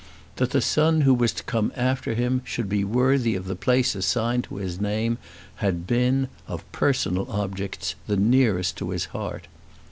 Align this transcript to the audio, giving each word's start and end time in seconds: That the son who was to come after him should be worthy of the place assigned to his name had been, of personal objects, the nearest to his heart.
That 0.37 0.49
the 0.49 0.61
son 0.61 1.01
who 1.01 1.13
was 1.13 1.31
to 1.33 1.43
come 1.43 1.71
after 1.75 2.15
him 2.15 2.41
should 2.43 2.67
be 2.67 2.83
worthy 2.83 3.35
of 3.35 3.45
the 3.45 3.55
place 3.55 3.93
assigned 3.93 4.45
to 4.45 4.55
his 4.55 4.81
name 4.81 5.19
had 5.57 5.85
been, 5.85 6.27
of 6.47 6.63
personal 6.71 7.29
objects, 7.29 7.93
the 8.07 8.17
nearest 8.17 8.77
to 8.77 8.89
his 8.89 9.05
heart. 9.13 9.47